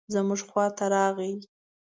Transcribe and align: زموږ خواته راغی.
زموږ 0.13 0.39
خواته 0.49 0.85
راغی. 0.93 1.33